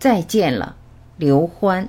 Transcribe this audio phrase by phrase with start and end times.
[0.00, 0.74] 再见了，
[1.18, 1.86] 刘欢。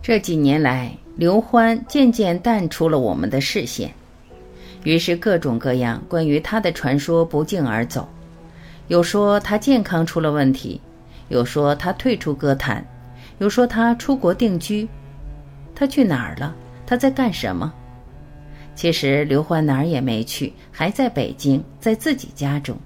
[0.00, 3.92] 这几年来，刘欢渐渐淡出了我们的视线，
[4.82, 8.08] 于是各种各样关于他的传说不胫而走。
[8.88, 10.80] 有说他健康出了问题，
[11.28, 12.84] 有说他退出歌坛，
[13.38, 14.88] 有说他出国定居。
[15.74, 16.54] 他去哪儿了？
[16.86, 17.72] 他在干什么？
[18.74, 22.76] 其实刘欢哪儿也没去，还在北京，在自己家中。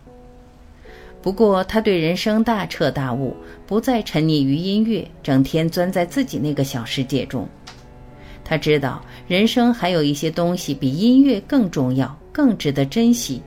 [1.22, 3.34] 不过，他对人生大彻大悟，
[3.66, 7.48] 不再沉溺于音乐，整天钻在自己那个小世界中。
[8.44, 13.42] 他知道，人生还有一些东西比音乐更重要，更值得珍惜。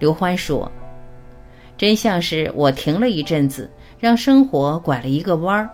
[0.00, 0.70] 刘欢说
[1.78, 5.70] ：“真相是我停了一阵子，让生活拐了一个弯儿。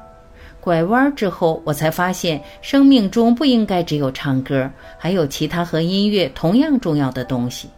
[0.60, 7.68] 拐弯之后，我才发现，生命中不应该只有唱歌，还有其他和音乐同样重要的东西。”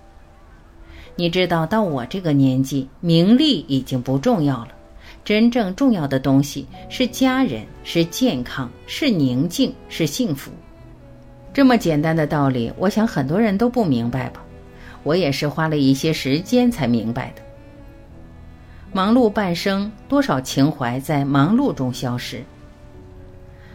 [1.19, 4.69] 你知道，到我这个年纪，名利已经不重要了，
[5.25, 10.51] 真正重要的东西是家人，是健康，是宁静，是幸福。
[11.55, 14.45] 这么简单的道理，我想很多人都不明白吧？
[15.05, 17.43] 我也是花了一些时间才明白的。
[18.97, 22.43] 忙碌半生，多少情怀在忙碌中消失。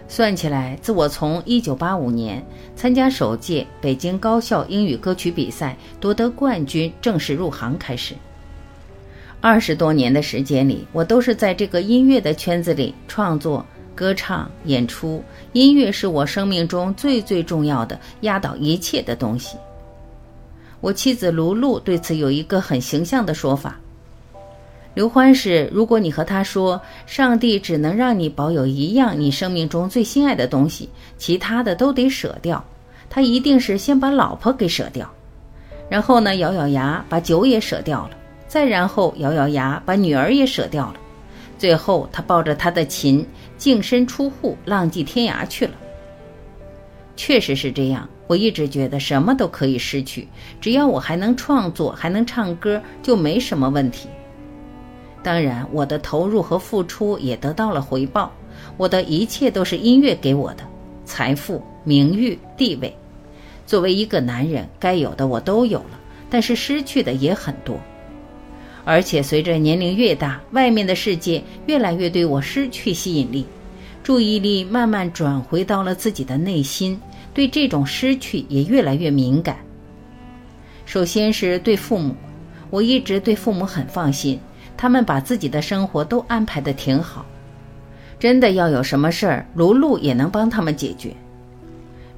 [0.07, 2.43] 算起来，自我从一九八五年
[2.75, 8.15] 参加首届北京高校英语歌曲比赛夺得冠军，正式入行开始，
[9.39, 15.23] 二十多年的时间里，我都是在这个音乐的圈子里创作、歌唱、演出。
[15.53, 19.55] 音乐是我生命中最最重要的、压倒一切的东西。
[20.79, 23.79] 我妻子卢璐对此有一个很形象的说法。
[24.93, 32.61] 刘欢是，如果你和他说，上帝只能让你保有一样你生命中最心爱的东西，其他的都得舍掉，
[33.09, 35.09] 他一定是先把老婆给舍掉，
[35.89, 38.11] 然后呢，咬咬牙把酒也舍掉了，
[38.49, 40.95] 再然后咬咬牙把女儿也舍掉了，
[41.57, 43.25] 最后他抱着他的琴，
[43.57, 45.73] 净身出户，浪迹天涯去了。
[47.15, 50.27] 确实是这样，我一直觉得什么都可以失去，
[50.59, 54.09] 只要我还能创作，还能唱歌，就没什么问题。
[55.23, 58.31] 当然，我的投入和付出也得到了回报。
[58.77, 60.63] 我的一切都是音乐给我的，
[61.05, 62.93] 财富、名誉、地位。
[63.67, 65.99] 作为一个男人，该有的我都有了，
[66.29, 67.79] 但是失去的也很多。
[68.83, 73.45] 而且随着年龄越大，外面的世界越来越对我失去吸引力，
[74.03, 76.99] 注意力慢慢转回到了自己的内心，
[77.31, 79.57] 对这种失去也越来越敏感。
[80.85, 82.15] 首先是对父母，
[82.71, 84.39] 我一直对父母很放心。
[84.81, 87.23] 他们把自己的生活都安排的挺好，
[88.17, 91.15] 真的要有什么事儿，卢璐也能帮他们解决。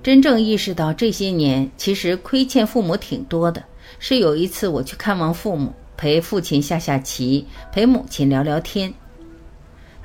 [0.01, 3.62] 真正意识到这些年其实亏欠父母挺多的，
[4.00, 8.94] 是有一次我去看望父母，陪父亲下下棋，陪母亲聊聊天。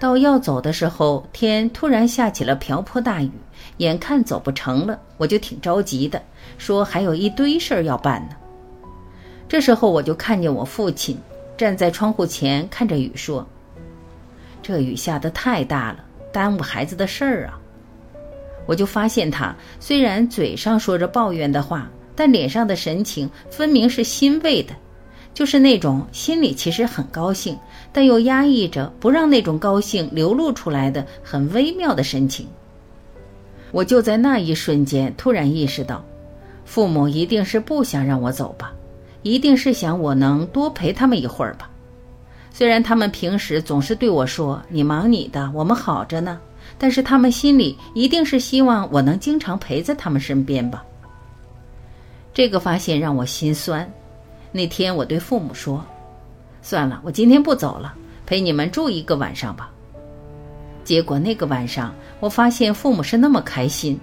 [0.01, 3.31] 到要走的时候，天突然下起了瓢泼大雨，
[3.77, 6.21] 眼看走不成了，我就挺着急的，
[6.59, 8.35] 说还有一堆事儿要办呢。
[9.49, 11.17] 这时候我就看见我父亲。
[11.59, 13.45] 站在窗户前看着雨，说
[14.63, 17.59] ：“这雨下的太大了，耽误孩子的事儿啊。”
[18.65, 24.73] 我就发现他虽然嘴上说着抱怨的话，但脸上的神情分明是欣慰的，
[25.35, 27.59] 就是那种心里其实很高兴，
[27.93, 32.47] 但又压抑着不让那种高兴流露出来的很微妙的神情。
[33.73, 36.05] 我就在那一瞬间突然意识到，
[36.65, 38.73] 父母一定是不想让我走吧。
[39.23, 41.69] 一定是想我能多陪他们一会儿吧，
[42.53, 46.41] 虽然他们平时总是对我说“你忙你的，我们好着呢”，
[46.79, 50.85] 但是他们心里一定是希望我能经常陪在他们身边吧。
[52.33, 53.91] 这个发现让我心酸。
[54.53, 55.85] 那天我对父母说
[56.63, 59.71] ：“算了，我今天不走了，陪你们住一个晚上吧。”
[60.85, 63.99] 结果那个晚上，我发现父母是那么开心，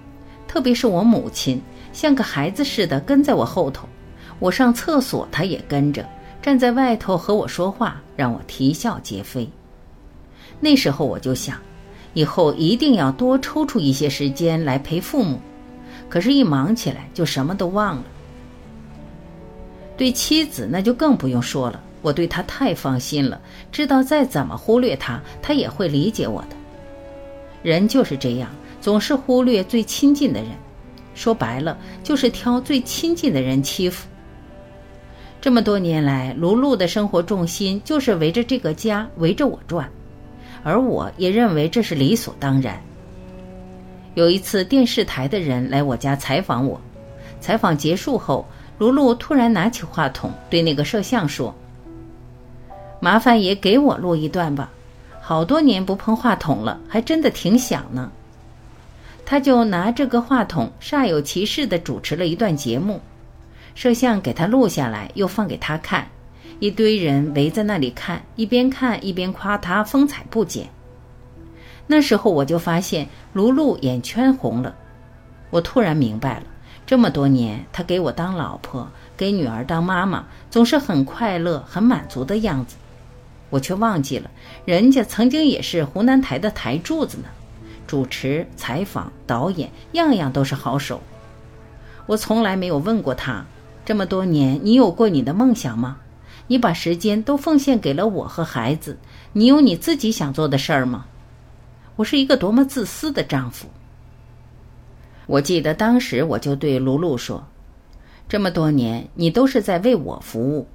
[0.46, 1.60] 特别是我母亲，
[1.92, 3.88] 像个孩子似的跟在我后头。
[4.38, 6.06] 我上厕所，他也跟着
[6.42, 9.48] 站在外头和我说话，让我啼笑皆非。
[10.60, 11.58] 那时候我就想，
[12.14, 15.40] 以后一定要多抽出一些时间来陪父母。
[16.08, 18.04] 可是，一忙起来就什么都忘了。
[19.96, 23.40] 对妻子那就更不用说了，我对她太放心了，
[23.72, 26.48] 知道再怎么忽略她，她也会理解我的。
[27.62, 28.50] 人就是这样，
[28.80, 30.50] 总是忽略最亲近的人，
[31.14, 34.06] 说白了就是挑最亲近的人欺负。
[35.46, 39.88] 这么多年来，卢璐的生活重心就是围着这个家，围着我转，
[40.64, 42.82] 而我也认为这是理所当然。
[44.14, 46.80] 有一次，电视台的人来我家采访我，
[47.40, 48.44] 采访结束后，
[48.78, 51.54] 卢璐突然拿起话筒对那个摄像说
[52.98, 54.68] ：“麻烦也给我录一段吧，
[55.20, 58.10] 好多年不碰话筒了，还真的挺响呢。”
[59.24, 63.00] 他就拿这个话筒，煞有其事地主持了一段节目。
[63.76, 66.08] 摄像给他录下来，又放给他看，
[66.60, 70.70] 一堆人围在那里看，一边看一边夸他风采不减。
[71.86, 74.74] 那时候我就发现卢璐眼圈红了，
[75.50, 76.44] 我突然明白了，
[76.86, 82.76] 这么多年他给我当老婆，给女儿当妈妈，总是很快乐、很满足的样子，
[83.50, 84.30] 我却忘记了，
[84.64, 87.24] 人家曾经也是湖南台的台柱子呢，
[87.86, 91.02] 主持、采访、导演，样样都是好手。
[92.06, 93.44] 我从来没有问过他。
[93.86, 95.98] 这么多年，你有过你的梦想吗？
[96.48, 98.98] 你把时间都奉献给了我和孩子，
[99.32, 101.06] 你有你自己想做的事儿吗？
[101.94, 103.68] 我是一个多么自私的丈夫！
[105.28, 107.46] 我记得当时我就对卢璐说
[108.28, 110.66] ：“这么多年，你都是在为我服务，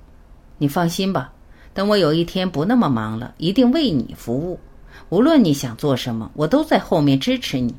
[0.58, 1.34] 你放心吧，
[1.74, 4.58] 等我有一天不那么忙了，一定为你服务。
[5.10, 7.76] 无论你想做什么，我都在后面支持你。”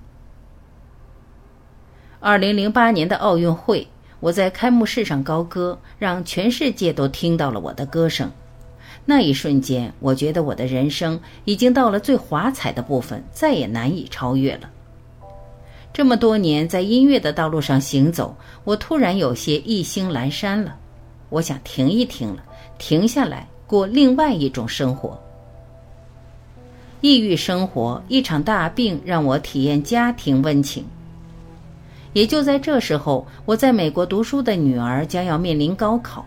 [2.20, 3.88] 二零零八年的奥运会。
[4.22, 8.30] 我在开幕式上高歌，让全世界都听到了我的歌声。
[9.04, 14.70] 那一瞬间，我觉得我的人生已经到了最华彩的部分，再也难以超越了。
[15.92, 20.76] 这么多年在音乐的道路上行走，我突然有些意兴阑珊了。
[21.28, 22.44] 我想停一停了，
[22.78, 25.20] 停下来过另外一种生活。
[27.00, 30.84] 抑郁生活，一场大病让我体验家庭温情。
[32.12, 36.26] 也就在这时候，我在美国读书的女儿将要面临高考。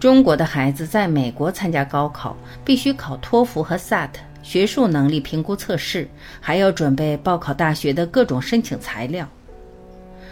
[0.00, 4.10] 中国的孩子在美国参加高考，必须考托福和 SAT
[4.42, 6.08] 学术能力评估测试，
[6.40, 9.28] 还要准备报考大学的各种申请材料。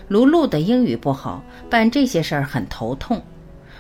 [0.09, 3.23] 卢璐的英语不好，办这些事儿很头痛。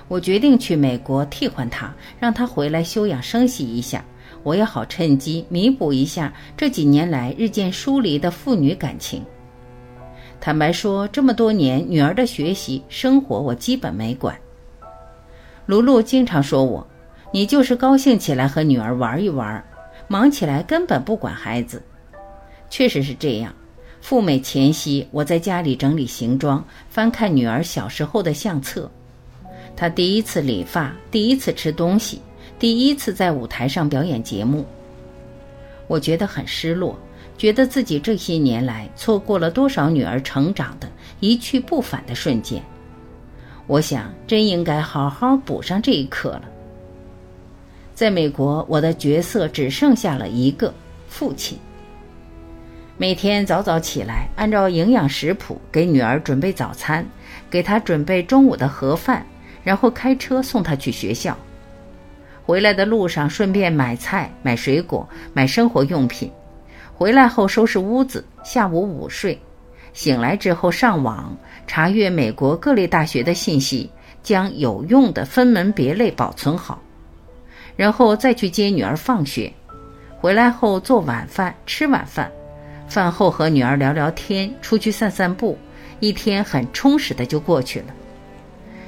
[0.06, 4.05] 我决定去美国替换她，让她回来休养生息一下，
[4.44, 9.25] 我也好趁机弥补一下这几年来日渐疏离的父女感情。
[10.40, 14.34] 坦白说，这么多年，女儿的学习、生活我基本没管。
[15.66, 16.87] 卢璐经常说我
[17.31, 19.62] ：“你就是高兴起来和女儿玩一玩，
[20.08, 21.82] 忙起来根本不管孩子。”
[22.70, 23.54] 确实是这样。
[24.00, 28.90] 赴美前夕，我在家里整理行装，翻看女儿小时候的相册。
[29.76, 32.22] 她第一次理发，第一次吃东西，
[32.58, 34.64] 第一次在舞台上表演节目。
[35.87, 36.98] 我觉得很失落。
[37.40, 40.87] 觉得自己这些年来错过了多少女儿成长的
[41.20, 42.62] 一去不返的瞬间，
[43.66, 46.42] 我想真应该好好补上这一课了。
[47.94, 50.75] 在美国，我的角色只剩下了一个
[51.08, 51.58] 父亲。
[52.98, 57.02] 每天早早起来，按照营养食谱给女儿准备早餐，
[57.48, 59.25] 给她准备中午的盒饭，
[59.64, 61.34] 然后开车送她去学校。
[62.44, 66.31] 回来的路上顺便买菜、买水果、买生活用品。
[67.00, 69.41] 回来后收拾屋子，下午午睡，
[69.94, 71.35] 醒来之后上网
[71.67, 73.88] 查阅美国各类大学的信息，
[74.23, 76.79] 将有用的分门别类保存好，
[77.75, 79.50] 然后再去接女儿放学。
[80.19, 82.30] 回来后做晚饭，吃晚饭，
[82.87, 85.57] 饭后和女儿聊聊天，出去散散步，
[86.00, 87.87] 一天很充实的就过去了。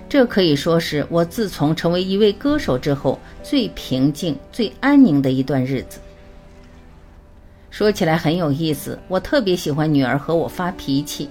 [0.06, 5.98] 这可以说是我自从成为一位歌手之后最平静、最安宁的一段日子。
[7.72, 11.30] 说起来很有意思，我特别喜欢女儿和我发脾气，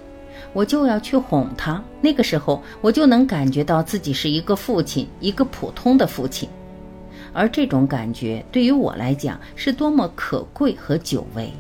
[0.54, 1.82] 我就要去哄她。
[2.02, 6.50] 那个时候，我就能感觉到自己是一个父亲，一个普通的父亲，
[7.32, 11.54] 而这种感觉对于我来讲是多么可贵和久违。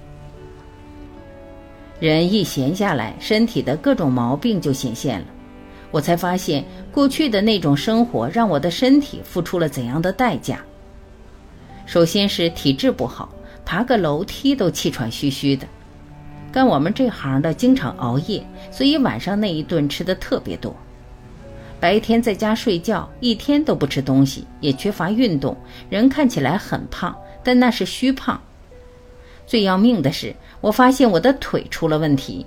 [2.00, 5.28] 人一闲下来，身体的各种毛病就显现了，
[5.92, 10.60] 我才发现过去的那种生活让我的身体付出了怎样的代价。
[11.86, 13.32] 首先是体质不好。
[13.72, 15.66] 爬个楼梯都气喘吁吁的，
[16.52, 20.76] 干我们这行的经常熬夜，所以晚上那一顿吃的特别多。
[21.80, 25.56] 白天在家睡觉，一天都不吃东西，也缺乏运动，
[25.90, 28.38] 人看起来很胖，但那是虚胖。
[29.48, 32.46] 最要命的是，我发现我的腿出了问题，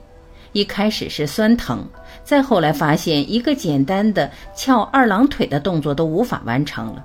[0.52, 1.88] 一开始是酸疼，
[2.22, 7.02] 再后来发现一个简单的翘二郎腿的动作都无法完成了。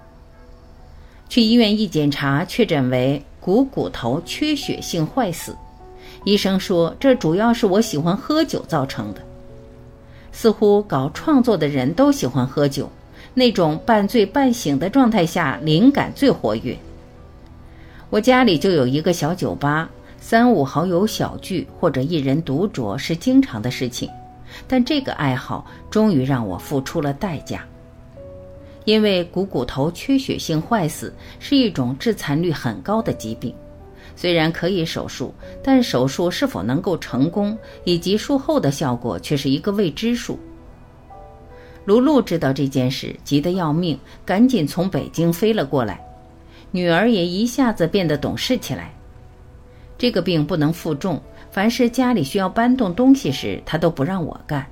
[1.30, 3.24] 去医院一检查，确诊为。
[3.40, 5.56] 股骨头缺血性坏死，
[6.24, 9.22] 医生说这主要是我喜欢喝酒造成的。
[10.32, 12.90] 似乎搞创作的人都喜欢喝酒，
[13.34, 16.78] 那种半醉半醒的状态下，灵感最活跃。
[18.10, 24.10] 我家里就有一个小酒吧，三五好友小聚或者一人独酌是经常的事情，
[24.68, 27.66] 但这个爱好终于让我付出了代价。
[28.86, 33.54] 因为股骨头缺血性坏死是一种致残率很高的疾病，
[34.16, 35.34] 虽然可以手术，
[35.64, 40.40] 但手术是否能够成功以及术后的效果却是一个未知数。
[41.86, 46.00] 卢璐知道这件事，急得要命，赶紧从北京飞了过来。
[46.72, 48.94] 女儿也一下子变得懂事起来。
[49.98, 54.66] 这个病不能负重，凡是家里需要搬动东西时，她都不让我干。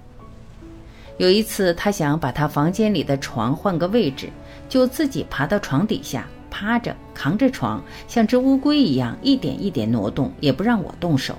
[1.18, 4.30] 有一次，他想把他房间里的床换个位置，
[4.70, 11.36] 就自己爬到床底下，趴着扛着床，像只乌龟一样一点一点挪动，也不让我动手。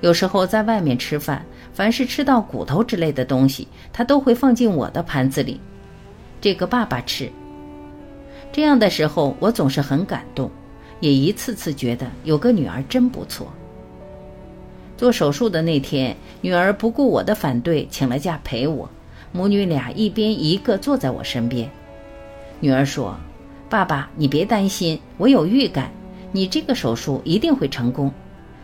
[0.00, 5.58] 有时候在外面吃饭，凡是吃到骨头之类的东西，他都会放进我的盘子里，
[6.40, 7.30] 这个爸爸吃。
[8.52, 10.50] 这样的时候，我总是很感动，
[11.00, 13.52] 也一次次觉得有个女儿真不错。
[14.98, 18.90] 做手术的那天，女儿不顾我的反对，请了假陪我，
[19.30, 21.70] 母女俩一边一个坐在我身边。
[22.58, 23.16] 女儿说
[23.70, 25.92] ：“爸爸，你别担心，我有预感，
[26.32, 28.12] 你这个手术一定会成功，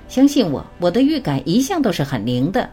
[0.08, 2.68] 相信我，我的预感一向都是很灵的。”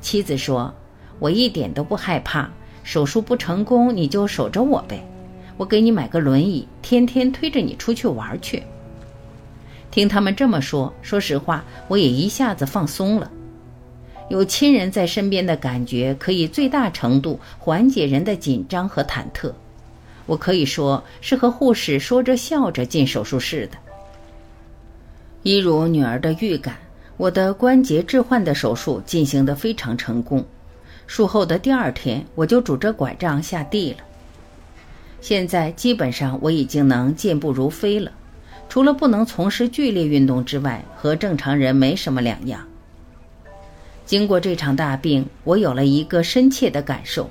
[0.00, 0.72] 妻子说
[1.20, 2.50] ：“我一点都不害怕，
[2.84, 5.06] 手术不成功你就守着我呗。”
[5.58, 8.62] 我给你买个轮椅，天天推着你出去玩去。
[9.94, 13.30] 听他们这么说，说实话，我也一下子放松了。
[14.28, 19.52] 有亲人在身边的感觉，可以最大程度缓解人的紧张和忐忑。
[20.26, 23.78] 我可以说是和护士说着笑着进手术室的。
[25.44, 26.74] 一如女儿的预感，
[27.16, 30.44] 我的关节置换的手术进行得非常成功。
[31.06, 33.98] 术后的第二天，我就拄着拐杖下地了。
[35.20, 38.10] 现在基本上我已经能健步如飞了，
[38.68, 42.66] 除了不能从事剧烈运动之外，和正常人没什么两样。
[44.04, 47.30] 经过这场大病，我有了一个深切的感受，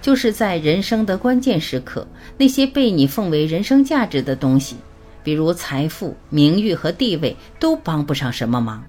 [0.00, 2.06] 就是在人生的关键时刻，
[2.36, 4.76] 那些被你奉为人生价值的东西，
[5.24, 8.84] 比如财富、名誉和地位，都帮不上什么忙。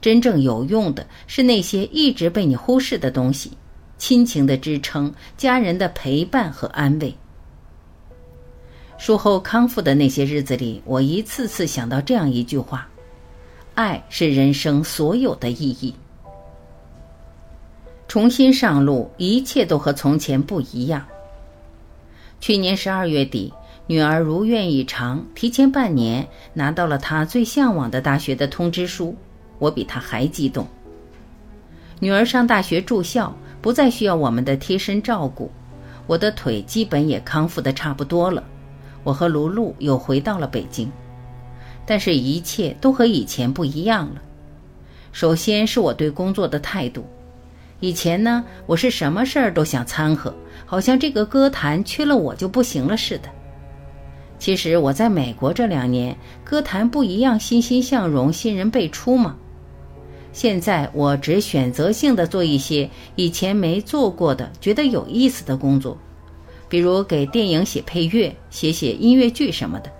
[0.00, 3.52] 真正有用的是那些一直被你忽视的东西：
[3.98, 7.14] 亲情的支撑、家人的陪伴和安慰。
[9.00, 12.86] 术后康复的那些日子里，我一次次想到这样一句话
[13.74, 15.94] ：“爱是人生所有的意义。”
[18.06, 21.02] 重新上路，一切都和从前不一样。
[22.40, 23.50] 去年十二月底，
[23.86, 29.16] 女儿如愿以偿，提前半年拿到了她最向往的大学的通知书，
[29.58, 30.68] 我比她还激动。
[32.00, 35.50] 女儿上大学住校，不再需要我们的贴身照顾，
[36.06, 38.44] 我的腿基本也康复的差不多了。
[39.02, 40.90] 我和卢璐又回到了北京，
[41.86, 44.22] 但是，一切都和以前不一样了。
[45.12, 47.04] 首先是我对工作的态度。
[47.80, 50.34] 以前呢，我是什么事儿都想掺和，
[50.66, 53.28] 好像这个歌坛缺了我就不行了似的。
[54.38, 59.36] 其实我在美国这两年，歌坛不一样欣欣向荣，新人辈出嘛。
[60.32, 65.98] 现在我只选择性的做一些以前没做过的、觉得有意思的工作。
[66.70, 69.90] 比如给电影写配乐、写写音乐剧什么的。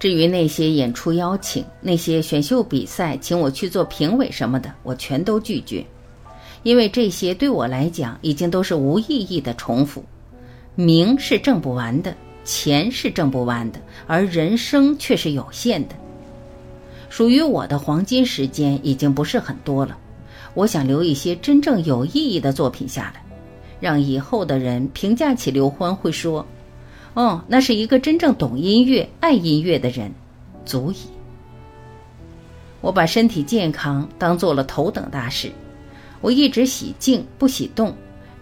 [0.00, 5.84] 至于那些演出邀请、那些选秀比赛请我去做评委什么的，我全都拒绝，
[6.64, 10.04] 因为这些对我来讲已经都是无意义的重复。
[10.74, 12.12] 名是挣不完的，
[12.44, 15.94] 钱是挣不完的，而人生却是有限的。
[17.08, 19.96] 属于我的黄金时间已经不是很多了，
[20.54, 23.21] 我想留一些真正有意义的作品下来。
[23.82, 26.46] 让以后的人评价起刘欢会说
[27.14, 30.12] ：“哦，那是一个真正懂音乐、爱音乐的人，
[30.64, 30.98] 足矣。”
[32.80, 35.50] 我把身体健康当做了头等大事，
[36.20, 37.92] 我一直喜静不喜动，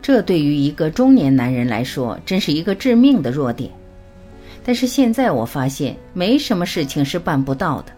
[0.02, 3.70] 这对于一个中年男人来说，真是一个致命的弱点。
[4.62, 7.92] 但是现在我发现，没什么事情是办不到的。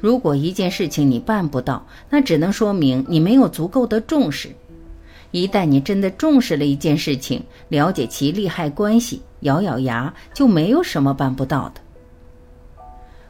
[0.00, 4.48] 如果一件事情你办不到，那只能说明你没有足够的重视。
[5.32, 11.80] 一旦你真的重视了一件事情，了解其利害关系，咬咬牙就没有什么办不到的。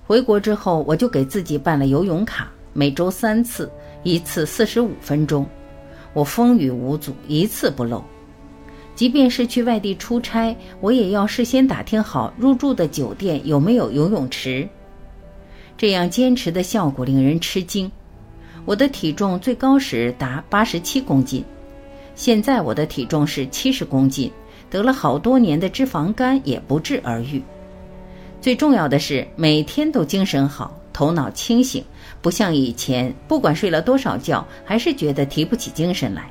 [0.04, 3.71] 回国之后，我就给自己办了游泳卡，每周三次，
[4.02, 5.47] 一次四十五分钟，
[6.12, 8.02] 我风雨无阻，一次不漏。
[8.97, 14.68] 即便是去外地出差，我也要事先打听好入住的酒店有没有游泳池。
[15.78, 17.90] 这样坚持的效果令人吃惊。
[18.64, 21.44] 我的体重最高时达八十七公斤。
[22.14, 24.31] 现在我的体重是七十公斤，
[24.71, 27.42] 得了好多年的脂肪肝也不治而愈。
[28.40, 31.85] 最重要的是，每天都精神好，头脑清醒，
[32.21, 36.28] 不像以前，不管睡了多少觉，还是觉得提不起精神来。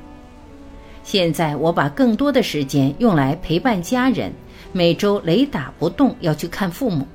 [1.02, 4.32] 现在我把更多的时间用来陪伴家人，
[4.70, 7.06] 每周雷打不动要去看父母。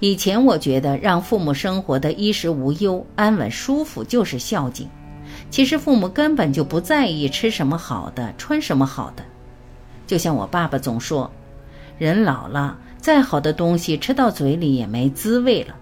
[0.00, 4.88] 以前我觉得让父母生活的衣食无忧、安稳舒服就是孝敬，
[5.50, 9.24] 其实父母根本就不在意吃什么好的、穿什么好的。
[10.06, 11.30] 就像我爸爸总说，
[11.98, 12.78] 人老了。
[13.00, 15.74] 再好的东西吃到嘴里也没滋味了，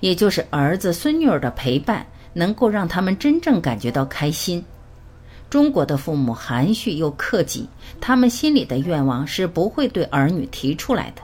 [0.00, 4.62] 也就是儿子孙女儿的陪伴能够让他们真正感觉到开心。
[5.48, 7.68] 中国的父母含蓄又克己，
[8.00, 11.22] 他们心里的愿望是不会对儿女提出来的。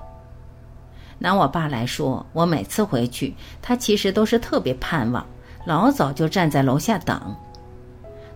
[1.19, 5.27] 拿我爸来说，我每次回去，他其实都是特别盼望，
[5.65, 7.21] 老早就站在楼下等。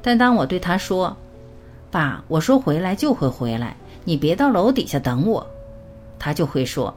[0.00, 1.16] 但当我对他说
[1.90, 5.46] ：“爸，我说回来就会回来，你别到楼底下等我。”
[6.18, 6.94] 他就会说：“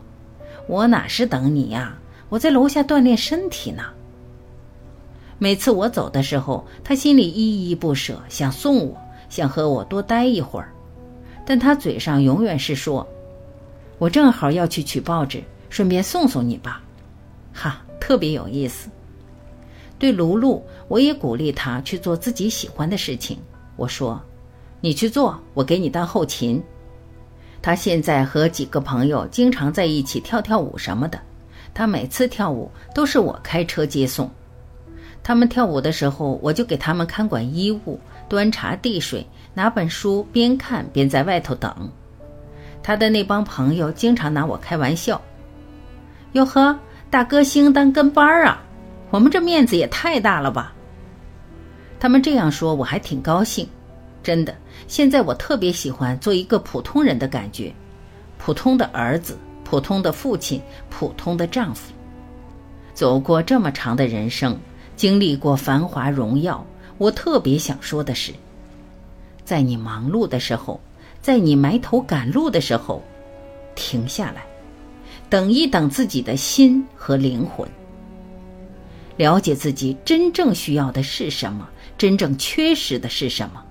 [0.68, 1.96] 我哪是等你呀？
[2.30, 3.84] 我在楼下锻炼身体呢。”
[5.38, 8.96] 每次我走的时候，他心里依依不舍，想送我，
[9.28, 10.72] 想和我多待一会儿，
[11.46, 13.06] 但他嘴上永远是说
[13.98, 16.82] ：“我正好要去取报纸，顺便送送你吧。”
[17.54, 18.88] 哈，特别有意思。
[20.02, 23.38] 对卢璐，我也鼓励他去做自己喜欢的事情。
[23.76, 24.20] 我说
[24.82, 26.60] ：“你去做，我给你当后勤。”
[27.62, 31.20] 他现在和几个朋友经常在一起跳跳舞什么的，
[31.72, 34.28] 他每次跳舞都是我开车接送。
[35.22, 41.72] 他们跳舞的时候，我就给他们看管衣物、端茶递水，拿本书边看边在外头等。
[42.82, 45.22] 他的那帮朋友经常拿我开玩笑
[46.34, 46.76] ：“哟呵，
[47.12, 48.64] 大歌星当跟班儿啊，
[49.12, 50.74] 我们这面子也太大了吧？”
[52.00, 53.68] 他们这样说，我还挺高兴。
[54.24, 54.56] 真的，
[54.88, 57.74] 现在我特别喜欢做一个普通人的感觉，
[58.38, 61.92] 普通的儿子，普通的父亲，普通的丈夫。
[62.94, 64.58] 走过这么长的人生，
[64.96, 66.64] 经历过繁华荣耀，
[67.00, 68.32] 我特别想说的是，
[69.44, 70.80] 在你忙碌的时候，
[71.20, 73.02] 在你埋头赶路的时候，
[73.74, 74.44] 停下来，
[75.30, 77.68] 等一等自己的心和灵魂，
[79.22, 83.64] 了解自己真正需要的是什么，真正缺失的是什么。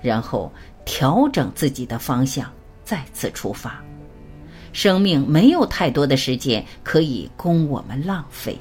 [0.00, 0.52] 然后
[0.84, 2.48] 调整自己的方向，
[2.84, 3.82] 再次出发。
[4.72, 8.56] 生命没有太多的时间可以供我们浪费。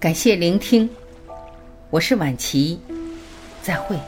[0.00, 0.88] 感谢聆听，
[1.90, 2.78] 我是晚琪，
[3.62, 3.98] 再会。